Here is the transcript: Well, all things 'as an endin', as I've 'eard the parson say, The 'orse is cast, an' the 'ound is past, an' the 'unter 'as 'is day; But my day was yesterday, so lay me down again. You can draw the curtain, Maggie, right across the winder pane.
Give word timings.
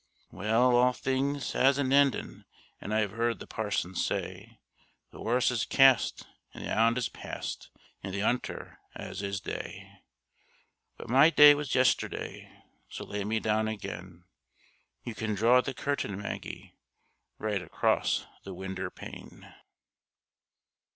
Well, 0.31 0.75
all 0.75 0.93
things 0.93 1.53
'as 1.53 1.77
an 1.77 1.91
endin', 1.93 2.45
as 2.79 2.89
I've 2.91 3.13
'eard 3.13 3.37
the 3.37 3.45
parson 3.45 3.93
say, 3.93 4.59
The 5.11 5.19
'orse 5.19 5.51
is 5.51 5.63
cast, 5.63 6.25
an' 6.55 6.63
the 6.63 6.73
'ound 6.75 6.97
is 6.97 7.07
past, 7.07 7.69
an' 8.01 8.11
the 8.11 8.23
'unter 8.23 8.79
'as 8.95 9.21
'is 9.21 9.39
day; 9.39 9.99
But 10.97 11.07
my 11.11 11.29
day 11.29 11.53
was 11.53 11.75
yesterday, 11.75 12.51
so 12.89 13.05
lay 13.05 13.23
me 13.23 13.39
down 13.39 13.67
again. 13.67 14.23
You 15.03 15.13
can 15.13 15.35
draw 15.35 15.61
the 15.61 15.75
curtain, 15.75 16.19
Maggie, 16.19 16.73
right 17.37 17.61
across 17.61 18.25
the 18.43 18.55
winder 18.55 18.89
pane. 18.89 19.53